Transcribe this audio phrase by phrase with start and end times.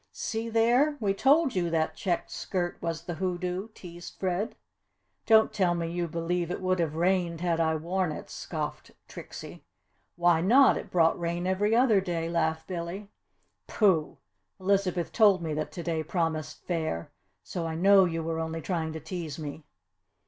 [0.13, 0.97] "See there!
[0.99, 4.55] We told you that checked skirt was the hoodoo," teased Fred.
[5.27, 9.63] "Don't tell me you believe it would have rained had I worn it?" scoffed Trixie.
[10.15, 10.75] "Why not?
[10.75, 13.09] It brought rain every other day!" laughed Billy.
[13.67, 14.17] "Pooh!
[14.59, 17.11] Elizabeth told me that to day promised fair,
[17.43, 19.65] so I know you were only trying to tease me."